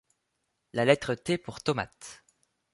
la 0.73 0.83
lettre 0.83 1.13
T 1.13 1.37
pour 1.37 1.61
tomate 1.61 2.25